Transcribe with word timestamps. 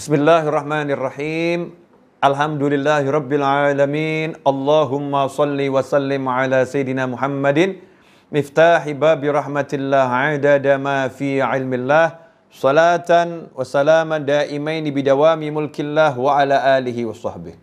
Bismillahirrahmanirrahim. 0.00 1.76
Alhamdulillahirabbil 2.24 3.44
alamin. 3.44 4.32
Allahumma 4.48 5.28
salli 5.28 5.68
wa 5.68 5.84
sallim 5.84 6.24
ala 6.24 6.64
sayidina 6.64 7.04
Muhammadin 7.04 7.84
miftahi 8.32 8.96
babi 8.96 9.28
rahmatillah 9.28 10.08
adada 10.08 10.80
ma 10.80 11.04
fi 11.12 11.44
ilmillah 11.44 12.16
salatan 12.48 13.52
wa 13.52 13.60
salaman 13.60 14.24
daimaini 14.24 14.88
bidawami 14.88 15.52
mulkillah 15.52 16.16
wa 16.16 16.40
ala 16.40 16.80
alihi 16.80 17.04
wa 17.04 17.12
sahbihi. 17.12 17.60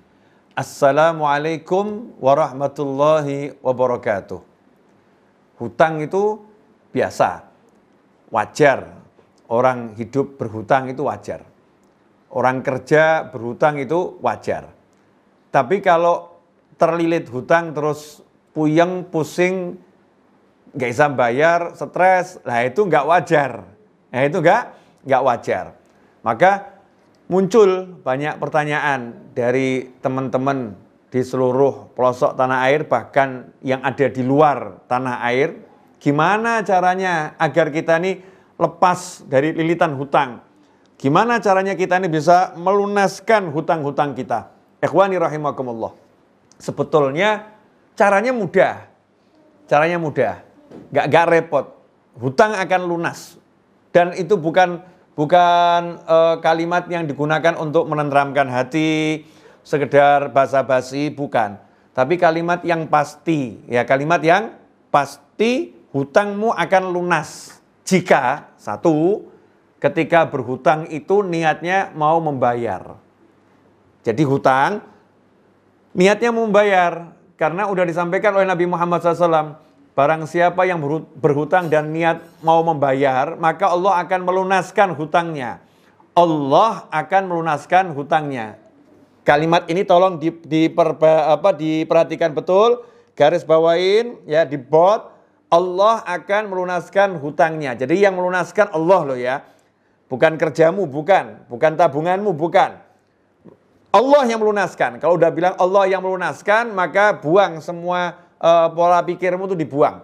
Assalamualaikum 0.54 2.14
warahmatullahi 2.22 3.58
wabarakatuh. 3.66 4.46
Hutang 5.58 6.06
itu 6.06 6.46
biasa, 6.94 7.50
wajar. 8.30 8.94
Orang 9.50 9.98
hidup 9.98 10.38
berhutang 10.38 10.94
itu 10.94 11.02
wajar 11.02 11.47
Orang 12.28 12.60
kerja 12.62 13.32
berhutang 13.32 13.80
itu 13.80 14.20
wajar. 14.20 14.72
Tapi 15.52 15.80
kalau 15.80 16.38
terlilit 16.76 17.26
hutang 17.32 17.72
terus 17.72 18.22
puyeng, 18.52 19.08
pusing, 19.08 19.80
nggak 20.76 20.90
bisa 20.92 21.08
bayar, 21.10 21.74
stres, 21.74 22.38
lah 22.44 22.68
itu 22.68 22.84
nggak 22.84 23.06
wajar. 23.08 23.52
Nah 24.12 24.22
itu 24.22 24.38
nggak 24.44 24.64
nggak 25.08 25.24
wajar. 25.24 25.66
Maka 26.22 26.82
muncul 27.32 28.02
banyak 28.04 28.36
pertanyaan 28.40 29.32
dari 29.32 29.96
teman-teman 30.04 30.76
di 31.08 31.24
seluruh 31.24 31.96
pelosok 31.96 32.36
tanah 32.36 32.68
air 32.68 32.84
bahkan 32.84 33.56
yang 33.64 33.80
ada 33.84 34.08
di 34.12 34.24
luar 34.24 34.84
tanah 34.92 35.24
air. 35.32 35.56
Gimana 35.98 36.62
caranya 36.62 37.34
agar 37.42 37.74
kita 37.74 37.98
ini 37.98 38.22
lepas 38.60 39.26
dari 39.26 39.56
lilitan 39.56 39.98
hutang? 39.98 40.47
Gimana 40.98 41.38
caranya 41.38 41.78
kita 41.78 42.02
ini 42.02 42.10
bisa 42.10 42.58
melunaskan 42.58 43.54
hutang-hutang 43.54 44.18
kita? 44.18 44.50
Ikhwani 44.82 45.22
rahimakumullah. 45.22 45.94
Sebetulnya 46.58 47.54
caranya 47.94 48.34
mudah. 48.34 48.90
Caranya 49.70 50.02
mudah. 50.02 50.42
Gak, 50.90 51.06
gak 51.14 51.26
repot. 51.30 51.66
Hutang 52.18 52.58
akan 52.58 52.82
lunas. 52.90 53.38
Dan 53.94 54.18
itu 54.18 54.42
bukan 54.42 54.82
bukan 55.14 56.02
uh, 56.06 56.42
kalimat 56.42 56.90
yang 56.90 57.06
digunakan 57.06 57.54
untuk 57.58 57.86
menenteramkan 57.86 58.50
hati, 58.50 59.26
sekedar 59.62 60.34
basa-basi, 60.34 61.14
bukan. 61.14 61.62
Tapi 61.94 62.18
kalimat 62.22 62.62
yang 62.62 62.86
pasti, 62.90 63.58
ya 63.66 63.82
kalimat 63.86 64.22
yang 64.22 64.54
pasti 64.94 65.74
hutangmu 65.94 66.54
akan 66.54 66.84
lunas. 66.94 67.58
Jika 67.86 68.54
satu, 68.58 69.26
ketika 69.78 70.26
berhutang 70.26 70.90
itu 70.90 71.22
niatnya 71.22 71.94
mau 71.94 72.18
membayar. 72.18 72.98
Jadi 74.02 74.24
hutang 74.26 74.82
niatnya 75.94 76.32
membayar 76.34 77.14
karena 77.38 77.70
udah 77.70 77.86
disampaikan 77.86 78.34
oleh 78.38 78.48
Nabi 78.50 78.66
Muhammad 78.66 79.02
SAW. 79.02 79.62
Barang 79.98 80.30
siapa 80.30 80.62
yang 80.70 80.78
berhutang 81.18 81.74
dan 81.74 81.90
niat 81.90 82.22
mau 82.46 82.62
membayar, 82.62 83.34
maka 83.34 83.74
Allah 83.74 83.98
akan 84.06 84.30
melunaskan 84.30 84.94
hutangnya. 84.94 85.58
Allah 86.14 86.86
akan 86.94 87.34
melunaskan 87.34 87.98
hutangnya. 87.98 88.62
Kalimat 89.26 89.66
ini 89.66 89.82
tolong 89.82 90.22
di, 90.22 90.30
di 90.46 90.70
apa, 90.70 91.50
diperhatikan 91.50 92.30
betul, 92.38 92.86
garis 93.18 93.42
bawain, 93.42 94.22
ya 94.30 94.46
di 94.46 94.62
bot. 94.62 95.18
Allah 95.50 96.06
akan 96.06 96.46
melunaskan 96.46 97.18
hutangnya. 97.18 97.74
Jadi 97.74 97.98
yang 97.98 98.14
melunaskan 98.22 98.70
Allah 98.78 99.00
loh 99.02 99.18
ya 99.18 99.42
Bukan 100.08 100.40
kerjamu, 100.40 100.88
bukan. 100.88 101.48
Bukan 101.52 101.76
tabunganmu, 101.76 102.32
bukan. 102.32 102.80
Allah 103.92 104.24
yang 104.28 104.40
melunaskan. 104.44 105.00
Kalau 105.00 105.16
udah 105.16 105.32
bilang 105.32 105.56
Allah 105.60 105.88
yang 105.88 106.04
melunaskan, 106.04 106.72
maka 106.72 107.18
buang 107.20 107.60
semua 107.64 108.16
uh, 108.40 108.68
pola 108.72 109.04
pikirmu 109.04 109.48
itu 109.52 109.56
dibuang. 109.56 110.04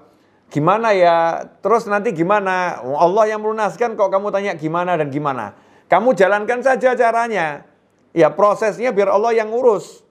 Gimana 0.53 0.94
ya? 0.94 1.46
Terus 1.66 1.90
nanti 1.90 2.13
gimana? 2.13 2.78
Allah 2.80 3.25
yang 3.25 3.42
melunaskan 3.42 3.97
kok 3.97 4.09
kamu 4.12 4.30
tanya 4.30 4.53
gimana 4.53 4.94
dan 4.94 5.09
gimana? 5.09 5.58
Kamu 5.90 6.13
jalankan 6.13 6.62
saja 6.62 6.94
caranya. 6.94 7.66
Ya 8.13 8.30
prosesnya 8.30 8.94
biar 8.94 9.09
Allah 9.09 9.34
yang 9.34 9.50
ngurus. 9.50 10.06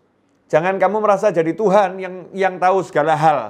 Jangan 0.51 0.77
kamu 0.77 1.01
merasa 1.01 1.31
jadi 1.31 1.55
Tuhan 1.55 1.97
yang 2.03 2.15
yang 2.35 2.55
tahu 2.59 2.83
segala 2.83 3.15
hal. 3.15 3.41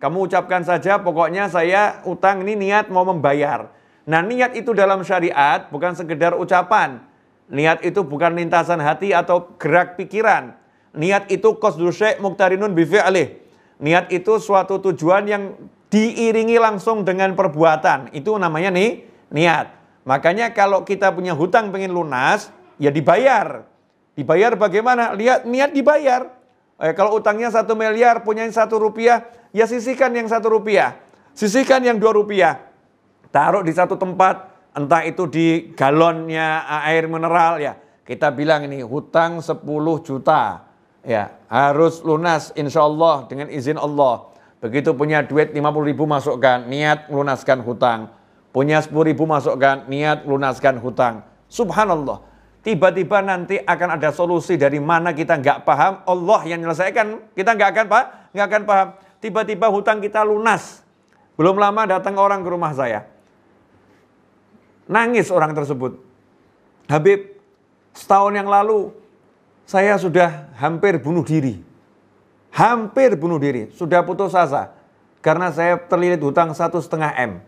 Kamu 0.00 0.26
ucapkan 0.26 0.64
saja 0.64 0.96
pokoknya 0.96 1.52
saya 1.52 2.00
utang 2.08 2.40
ini 2.42 2.56
niat 2.56 2.88
mau 2.88 3.04
membayar. 3.04 3.68
Nah 4.10 4.26
niat 4.26 4.58
itu 4.58 4.74
dalam 4.74 5.06
syariat 5.06 5.70
bukan 5.70 5.94
sekedar 5.94 6.34
ucapan. 6.34 6.98
Niat 7.46 7.86
itu 7.86 8.02
bukan 8.02 8.34
lintasan 8.34 8.82
hati 8.82 9.14
atau 9.14 9.54
gerak 9.54 9.94
pikiran. 9.94 10.58
Niat 10.90 11.30
itu 11.30 11.54
syai' 11.94 12.18
muktarinun 12.18 12.74
bifi'lih. 12.74 13.38
Niat 13.78 14.10
itu 14.10 14.42
suatu 14.42 14.82
tujuan 14.82 15.30
yang 15.30 15.54
diiringi 15.94 16.58
langsung 16.58 17.06
dengan 17.06 17.38
perbuatan. 17.38 18.10
Itu 18.10 18.34
namanya 18.34 18.74
nih 18.74 19.06
niat. 19.30 19.78
Makanya 20.02 20.50
kalau 20.50 20.82
kita 20.82 21.14
punya 21.14 21.30
hutang 21.30 21.70
pengen 21.70 21.94
lunas, 21.94 22.50
ya 22.82 22.90
dibayar. 22.90 23.62
Dibayar 24.18 24.58
bagaimana? 24.58 25.14
Lihat 25.14 25.46
niat 25.46 25.70
dibayar. 25.70 26.34
Eh, 26.82 26.94
kalau 26.98 27.14
utangnya 27.14 27.54
satu 27.54 27.78
miliar, 27.78 28.26
punya 28.26 28.42
satu 28.50 28.82
rupiah, 28.82 29.22
ya 29.54 29.70
sisihkan 29.70 30.10
yang 30.18 30.26
satu 30.26 30.50
rupiah. 30.50 30.98
Sisihkan 31.30 31.86
yang 31.86 32.02
dua 32.02 32.10
rupiah 32.10 32.69
taruh 33.30 33.62
di 33.62 33.72
satu 33.74 33.98
tempat, 33.98 34.50
entah 34.74 35.02
itu 35.02 35.26
di 35.26 35.74
galonnya 35.74 36.66
air 36.86 37.10
mineral 37.10 37.58
ya. 37.58 37.74
Kita 38.06 38.34
bilang 38.34 38.66
ini 38.66 38.82
hutang 38.82 39.38
10 39.38 39.62
juta. 40.02 40.66
Ya, 41.00 41.32
harus 41.48 42.04
lunas 42.04 42.52
insya 42.52 42.84
Allah 42.84 43.24
dengan 43.24 43.48
izin 43.48 43.80
Allah. 43.80 44.28
Begitu 44.60 44.92
punya 44.92 45.24
duit 45.24 45.56
50 45.56 45.88
ribu 45.88 46.04
masukkan, 46.04 46.68
niat 46.68 47.08
melunaskan 47.08 47.64
hutang. 47.64 48.12
Punya 48.52 48.84
10 48.84 48.92
ribu 49.08 49.24
masukkan, 49.24 49.88
niat 49.88 50.28
melunaskan 50.28 50.76
hutang. 50.82 51.24
Subhanallah. 51.48 52.20
Tiba-tiba 52.60 53.24
nanti 53.24 53.56
akan 53.56 53.96
ada 53.96 54.12
solusi 54.12 54.60
dari 54.60 54.76
mana 54.76 55.16
kita 55.16 55.40
nggak 55.40 55.64
paham, 55.64 56.04
Allah 56.04 56.40
yang 56.44 56.60
menyelesaikan, 56.60 57.32
kita 57.32 57.56
nggak 57.56 57.70
akan 57.72 57.86
paham, 57.88 58.06
nggak 58.36 58.46
akan 58.52 58.62
paham. 58.68 58.88
Tiba-tiba 59.24 59.66
hutang 59.72 60.04
kita 60.04 60.20
lunas. 60.20 60.84
Belum 61.40 61.56
lama 61.56 61.88
datang 61.88 62.20
orang 62.20 62.44
ke 62.44 62.48
rumah 62.52 62.76
saya. 62.76 63.08
Nangis 64.90 65.30
orang 65.30 65.54
tersebut. 65.54 66.02
Habib, 66.90 67.38
setahun 67.94 68.34
yang 68.34 68.50
lalu 68.50 68.90
saya 69.62 69.94
sudah 69.94 70.50
hampir 70.58 70.98
bunuh 70.98 71.22
diri. 71.22 71.62
Hampir 72.50 73.14
bunuh 73.14 73.38
diri, 73.38 73.70
sudah 73.70 74.02
putus 74.02 74.34
asa. 74.34 74.74
Karena 75.22 75.54
saya 75.54 75.78
terlilit 75.78 76.18
hutang 76.18 76.50
satu 76.50 76.82
setengah 76.82 77.14
M. 77.14 77.38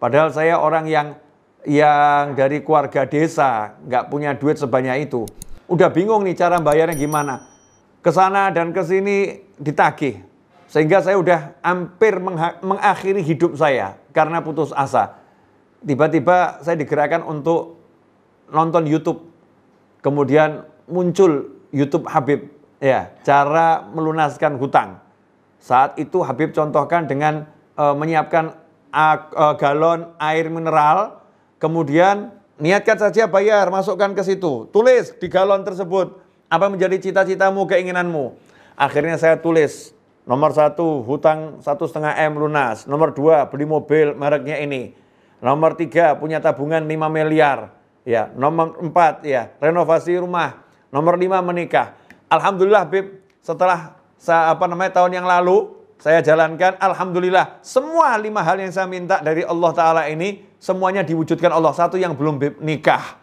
Padahal 0.00 0.32
saya 0.32 0.56
orang 0.56 0.88
yang 0.88 1.20
yang 1.68 2.32
dari 2.32 2.64
keluarga 2.64 3.04
desa, 3.04 3.76
nggak 3.84 4.08
punya 4.08 4.32
duit 4.32 4.56
sebanyak 4.56 5.12
itu. 5.12 5.28
Udah 5.68 5.92
bingung 5.92 6.24
nih 6.24 6.32
cara 6.32 6.56
bayarnya 6.64 6.96
gimana. 6.96 7.44
Ke 8.00 8.08
sana 8.08 8.48
dan 8.48 8.72
ke 8.72 8.80
sini 8.80 9.44
ditagih. 9.60 10.24
Sehingga 10.64 11.04
saya 11.04 11.20
udah 11.20 11.60
hampir 11.60 12.16
mengakhiri 12.64 13.20
hidup 13.20 13.52
saya 13.60 14.00
karena 14.16 14.40
putus 14.40 14.72
asa 14.72 15.19
tiba-tiba 15.84 16.60
saya 16.60 16.76
digerakkan 16.76 17.24
untuk 17.24 17.80
nonton 18.50 18.84
YouTube. 18.84 19.26
Kemudian 20.00 20.64
muncul 20.88 21.60
YouTube 21.70 22.08
Habib, 22.08 22.48
ya, 22.80 23.12
cara 23.22 23.84
melunaskan 23.92 24.56
hutang. 24.56 24.98
Saat 25.60 26.00
itu 26.00 26.24
Habib 26.24 26.56
contohkan 26.56 27.04
dengan 27.04 27.44
e, 27.76 27.84
menyiapkan 27.94 28.56
a, 28.90 29.06
e, 29.28 29.44
galon 29.60 30.08
air 30.16 30.48
mineral, 30.48 31.20
kemudian 31.60 32.32
niatkan 32.56 32.96
saja 32.96 33.28
bayar, 33.28 33.68
masukkan 33.68 34.16
ke 34.16 34.24
situ. 34.24 34.66
Tulis 34.72 35.12
di 35.20 35.28
galon 35.28 35.62
tersebut 35.62 36.16
apa 36.48 36.66
menjadi 36.72 36.96
cita-citamu, 36.96 37.68
keinginanmu. 37.68 38.34
Akhirnya 38.74 39.20
saya 39.20 39.36
tulis 39.36 39.92
nomor 40.24 40.56
satu 40.56 41.04
hutang 41.04 41.60
satu 41.60 41.84
setengah 41.84 42.16
m 42.24 42.40
lunas, 42.40 42.88
nomor 42.88 43.12
dua 43.12 43.46
beli 43.52 43.68
mobil 43.68 44.16
mereknya 44.16 44.56
ini, 44.64 44.96
Nomor 45.40 45.76
tiga 45.76 46.16
punya 46.16 46.38
tabungan 46.40 46.84
5 46.84 47.08
miliar. 47.08 47.80
Ya, 48.04 48.32
nomor 48.32 48.80
empat 48.80 49.24
ya 49.28 49.52
renovasi 49.60 50.16
rumah. 50.16 50.64
Nomor 50.90 51.14
lima 51.20 51.38
menikah. 51.44 51.94
Alhamdulillah 52.26 52.82
Bib, 52.90 53.22
setelah 53.38 53.94
apa 54.26 54.64
namanya 54.66 54.98
tahun 54.98 55.22
yang 55.22 55.26
lalu 55.28 55.70
saya 56.00 56.18
jalankan, 56.24 56.74
alhamdulillah 56.80 57.62
semua 57.62 58.18
lima 58.18 58.42
hal 58.42 58.58
yang 58.58 58.72
saya 58.74 58.90
minta 58.90 59.22
dari 59.22 59.46
Allah 59.46 59.70
Taala 59.70 60.02
ini 60.10 60.42
semuanya 60.58 61.06
diwujudkan 61.06 61.52
Allah. 61.52 61.70
Satu 61.76 61.94
yang 62.00 62.18
belum 62.18 62.42
Bib 62.42 62.54
nikah. 62.58 63.20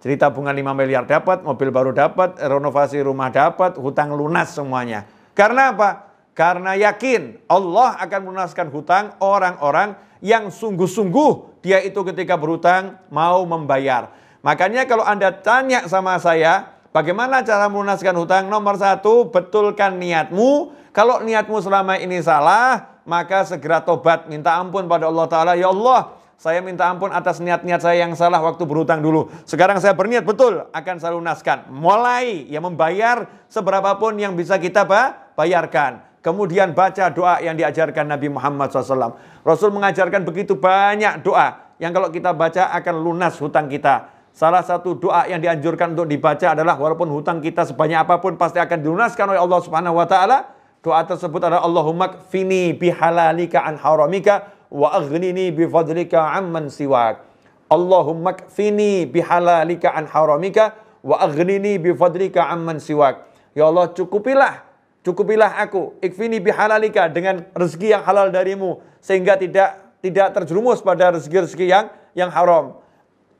Jadi 0.00 0.16
tabungan 0.16 0.54
5 0.54 0.72
miliar 0.72 1.04
dapat, 1.04 1.44
mobil 1.44 1.68
baru 1.68 1.92
dapat, 1.92 2.40
renovasi 2.40 3.04
rumah 3.04 3.28
dapat, 3.28 3.76
hutang 3.76 4.16
lunas 4.16 4.54
semuanya. 4.54 5.04
Karena 5.36 5.76
apa? 5.76 6.08
Karena 6.32 6.72
yakin 6.72 7.42
Allah 7.50 8.00
akan 8.00 8.20
melunaskan 8.30 8.72
hutang 8.72 9.12
orang-orang 9.20 9.98
yang 10.20 10.52
sungguh-sungguh 10.52 11.60
dia 11.64 11.80
itu 11.84 12.00
ketika 12.04 12.36
berhutang 12.36 12.96
mau 13.12 13.44
membayar. 13.44 14.12
Makanya 14.40 14.88
kalau 14.88 15.04
Anda 15.04 15.32
tanya 15.32 15.84
sama 15.84 16.16
saya, 16.16 16.72
bagaimana 16.96 17.44
cara 17.44 17.68
melunaskan 17.68 18.16
hutang? 18.16 18.44
Nomor 18.48 18.80
satu, 18.80 19.28
betulkan 19.28 20.00
niatmu. 20.00 20.72
Kalau 20.96 21.20
niatmu 21.20 21.60
selama 21.60 22.00
ini 22.00 22.24
salah, 22.24 23.00
maka 23.04 23.44
segera 23.44 23.84
tobat, 23.84 24.28
minta 24.32 24.56
ampun 24.56 24.88
pada 24.88 25.12
Allah 25.12 25.26
Ta'ala. 25.28 25.52
Ya 25.60 25.68
Allah, 25.68 26.16
saya 26.40 26.64
minta 26.64 26.88
ampun 26.88 27.12
atas 27.12 27.36
niat-niat 27.36 27.84
saya 27.84 28.00
yang 28.00 28.16
salah 28.16 28.40
waktu 28.40 28.64
berhutang 28.64 29.04
dulu. 29.04 29.28
Sekarang 29.44 29.76
saya 29.76 29.92
berniat 29.92 30.24
betul 30.24 30.64
akan 30.72 30.96
saya 30.96 31.12
lunaskan. 31.12 31.68
Mulai 31.68 32.48
ya 32.48 32.64
membayar 32.64 33.28
seberapapun 33.52 34.16
yang 34.16 34.32
bisa 34.32 34.56
kita 34.56 34.88
bayarkan. 35.36 36.09
Kemudian 36.20 36.76
baca 36.76 37.08
doa 37.08 37.40
yang 37.40 37.56
diajarkan 37.56 38.04
Nabi 38.04 38.28
Muhammad 38.28 38.68
SAW. 38.68 39.16
Rasul 39.40 39.72
mengajarkan 39.72 40.20
begitu 40.28 40.52
banyak 40.52 41.24
doa 41.24 41.72
yang 41.80 41.96
kalau 41.96 42.12
kita 42.12 42.36
baca 42.36 42.76
akan 42.76 42.94
lunas 43.00 43.40
hutang 43.40 43.72
kita. 43.72 44.12
Salah 44.36 44.60
satu 44.60 45.00
doa 45.00 45.24
yang 45.26 45.40
dianjurkan 45.40 45.96
untuk 45.96 46.06
dibaca 46.06 46.52
adalah 46.52 46.76
walaupun 46.76 47.08
hutang 47.08 47.40
kita 47.40 47.64
sebanyak 47.64 48.04
apa 48.04 48.20
pun 48.20 48.36
pasti 48.36 48.60
akan 48.60 48.78
dilunaskan 48.84 49.32
oleh 49.32 49.40
Allah 49.40 49.60
Subhanahu 49.64 49.96
wa 49.96 50.04
taala. 50.04 50.52
Doa 50.84 51.02
tersebut 51.08 51.40
adalah 51.40 51.64
Allahumma 51.64 52.12
kfini 52.12 52.76
bihalalika 52.76 53.64
an 53.64 53.80
haramika 53.80 54.52
wa 54.68 54.92
aghnini 54.92 55.48
bi 55.52 55.64
fadlika 55.66 56.36
amman 56.36 56.68
siwak. 56.68 57.24
Allahumma 57.72 58.36
kfini 58.36 59.08
bihalalika 59.08 59.92
an 59.96 60.04
haramika 60.04 60.76
wa 61.00 61.16
aghnini 61.16 61.80
bi 61.80 61.96
fadlika 61.96 62.48
amman 62.48 62.76
siwak. 62.76 63.24
Ya 63.56 63.66
Allah 63.66 63.88
cukupilah 63.92 64.69
cukupilah 65.06 65.60
aku 65.60 65.96
ikfini 66.04 66.40
bihalalika 66.40 67.08
dengan 67.08 67.44
rezeki 67.56 67.96
yang 67.96 68.02
halal 68.04 68.28
darimu 68.28 68.80
sehingga 69.00 69.36
tidak 69.40 69.80
tidak 70.00 70.32
terjerumus 70.32 70.80
pada 70.80 71.12
rezeki-rezeki 71.16 71.66
yang 71.68 71.86
yang 72.16 72.30
haram. 72.32 72.80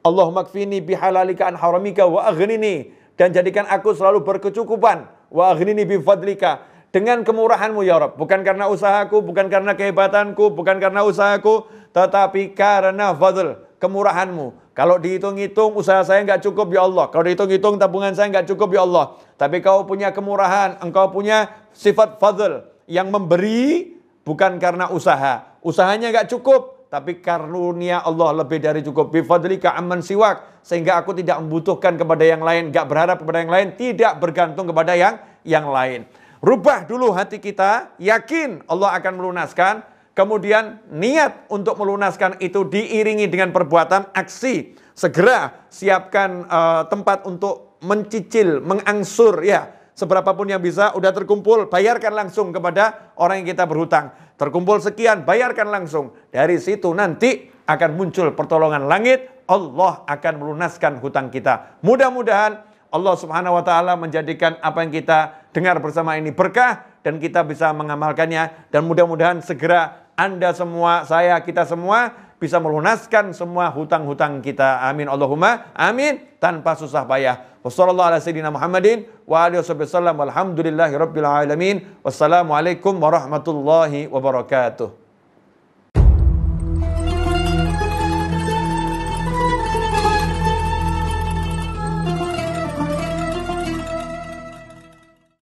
Allahumma 0.00 0.48
kfini 0.48 0.80
bihalalika 0.80 1.48
an 1.48 1.56
haramika 1.60 2.08
wa 2.08 2.24
aghnini 2.24 2.92
dan 3.20 3.36
jadikan 3.36 3.68
aku 3.68 3.92
selalu 3.92 4.24
berkecukupan 4.24 5.04
wa 5.28 5.44
aghnini 5.52 5.84
bi 5.84 6.00
fadlika 6.00 6.64
dengan 6.90 7.22
kemurahanmu 7.22 7.84
ya 7.86 8.00
Rob. 8.02 8.18
Bukan 8.18 8.42
karena 8.42 8.66
usahaku, 8.66 9.22
bukan 9.22 9.46
karena 9.52 9.76
kehebatanku, 9.78 10.56
bukan 10.56 10.82
karena 10.82 11.06
usahaku, 11.06 11.68
tetapi 11.94 12.56
karena 12.56 13.14
fadl, 13.14 13.60
kemurahanmu. 13.80 14.76
Kalau 14.76 15.00
dihitung-hitung 15.00 15.74
usaha 15.74 16.04
saya 16.04 16.22
nggak 16.22 16.44
cukup 16.44 16.70
ya 16.70 16.84
Allah. 16.84 17.08
Kalau 17.08 17.24
dihitung-hitung 17.26 17.80
tabungan 17.80 18.12
saya 18.12 18.28
nggak 18.28 18.46
cukup 18.52 18.76
ya 18.76 18.84
Allah. 18.84 19.16
Tapi 19.40 19.64
kau 19.64 19.88
punya 19.88 20.12
kemurahan, 20.12 20.78
engkau 20.84 21.08
punya 21.10 21.48
sifat 21.72 22.20
fadl 22.20 22.68
yang 22.84 23.08
memberi 23.08 23.96
bukan 24.22 24.60
karena 24.60 24.92
usaha. 24.92 25.58
Usahanya 25.64 26.12
nggak 26.12 26.28
cukup, 26.30 26.88
tapi 26.92 27.24
karunia 27.24 28.04
Allah 28.04 28.44
lebih 28.44 28.60
dari 28.60 28.84
cukup. 28.84 29.10
Bifadlika 29.10 29.74
amman 29.74 30.04
siwak. 30.04 30.60
Sehingga 30.60 31.00
aku 31.00 31.16
tidak 31.16 31.40
membutuhkan 31.40 31.96
kepada 31.96 32.20
yang 32.20 32.44
lain, 32.44 32.68
nggak 32.68 32.84
berharap 32.84 33.16
kepada 33.24 33.38
yang 33.40 33.52
lain, 33.52 33.68
tidak 33.80 34.20
bergantung 34.20 34.68
kepada 34.68 34.92
yang 34.92 35.16
yang 35.40 35.72
lain. 35.72 36.04
Rubah 36.40 36.84
dulu 36.84 37.12
hati 37.12 37.40
kita, 37.40 37.96
yakin 37.96 38.64
Allah 38.68 38.96
akan 39.00 39.12
melunaskan. 39.16 39.74
Kemudian 40.10 40.82
niat 40.90 41.46
untuk 41.48 41.78
melunaskan 41.78 42.42
itu 42.42 42.66
diiringi 42.66 43.30
dengan 43.30 43.54
perbuatan 43.54 44.10
aksi. 44.10 44.74
Segera 44.92 45.66
siapkan 45.70 46.44
uh, 46.50 46.82
tempat 46.90 47.24
untuk 47.24 47.78
mencicil, 47.80 48.60
mengangsur 48.60 49.40
ya. 49.40 49.78
Seberapapun 49.96 50.48
yang 50.48 50.64
bisa, 50.64 50.96
udah 50.96 51.12
terkumpul, 51.12 51.68
bayarkan 51.68 52.16
langsung 52.16 52.56
kepada 52.56 53.12
orang 53.20 53.44
yang 53.44 53.52
kita 53.52 53.68
berhutang. 53.68 54.16
Terkumpul 54.40 54.80
sekian, 54.80 55.28
bayarkan 55.28 55.68
langsung. 55.68 56.16
Dari 56.32 56.56
situ 56.56 56.88
nanti 56.96 57.52
akan 57.68 57.90
muncul 58.00 58.32
pertolongan 58.32 58.88
langit, 58.88 59.44
Allah 59.44 60.00
akan 60.08 60.34
melunaskan 60.40 60.98
hutang 61.04 61.28
kita. 61.28 61.78
Mudah-mudahan 61.84 62.64
Allah 62.90 63.14
Subhanahu 63.14 63.60
wa 63.60 63.64
taala 63.66 63.94
menjadikan 63.94 64.58
apa 64.58 64.82
yang 64.82 64.92
kita 64.94 65.39
dengar 65.50 65.78
bersama 65.82 66.14
ini 66.16 66.30
berkah 66.30 66.86
dan 67.02 67.18
kita 67.18 67.42
bisa 67.46 67.70
mengamalkannya 67.74 68.70
dan 68.70 68.82
mudah-mudahan 68.86 69.42
segera 69.42 70.08
Anda 70.14 70.52
semua, 70.52 71.08
saya, 71.08 71.38
kita 71.40 71.64
semua 71.64 72.12
bisa 72.40 72.56
melunaskan 72.56 73.36
semua 73.36 73.68
hutang-hutang 73.68 74.40
kita. 74.40 74.80
Amin 74.84 75.06
Allahumma 75.12 75.68
amin 75.76 76.40
tanpa 76.40 76.72
susah 76.72 77.04
payah. 77.04 77.60
Wassalamualaikum 82.00 82.96
warahmatullahi 82.96 84.08
wabarakatuh. 84.08 84.99